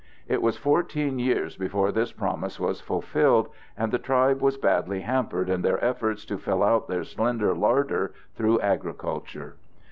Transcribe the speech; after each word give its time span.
It 0.27 0.41
was 0.41 0.57
14 0.57 1.19
years 1.19 1.55
before 1.55 1.91
this 1.91 2.11
promise 2.11 2.59
was 2.59 2.81
fulfilled, 2.81 3.49
and 3.77 3.91
the 3.91 3.99
tribe 3.99 4.41
was 4.41 4.57
badly 4.57 5.01
hampered 5.01 5.47
in 5.47 5.61
their 5.61 5.77
efforts 5.85 6.25
to 6.25 6.39
fill 6.39 6.63
out 6.63 6.87
their 6.87 7.03
slender 7.03 7.53
larder 7.55 8.11
through 8.35 8.61
agriculture. 8.61 9.57